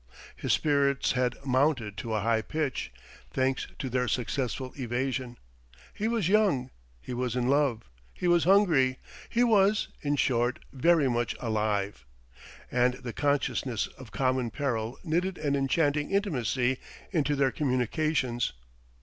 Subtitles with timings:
[0.35, 2.91] His spirits had mounted to a high pitch,
[3.29, 5.37] thanks to their successful evasion.
[5.93, 8.97] He was young, he was in love, he was hungry,
[9.29, 12.03] he was in short very much alive.
[12.71, 16.79] And the consciousness of common peril knitted an enchanting intimacy
[17.11, 18.53] into their communications.